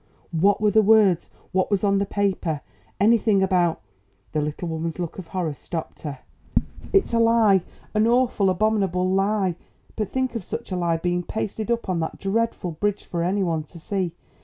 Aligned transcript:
"What 0.31 0.59
were 0.59 0.71
the 0.71 0.81
words? 0.81 1.29
What 1.51 1.69
was 1.69 1.83
on 1.83 1.99
the 1.99 2.07
paper? 2.07 2.61
Anything 2.99 3.43
about" 3.43 3.81
The 4.33 4.41
little 4.41 4.67
woman's 4.67 4.97
look 4.97 5.19
of 5.19 5.27
horror 5.27 5.53
stopped 5.53 6.01
her. 6.01 6.17
"It's 6.91 7.13
a 7.13 7.19
lie, 7.19 7.61
an 7.93 8.07
awful, 8.07 8.49
abominable 8.49 9.07
lie. 9.11 9.57
But 9.95 10.09
think 10.09 10.33
of 10.33 10.43
such 10.43 10.71
a 10.71 10.75
lie 10.75 10.97
being 10.97 11.21
pasted 11.21 11.69
up 11.69 11.87
on 11.87 11.99
that 11.99 12.17
dreadful 12.17 12.71
bridge 12.71 13.03
for 13.05 13.21
any 13.23 13.43
one 13.43 13.61
to 13.65 13.79
see. 13.79 14.13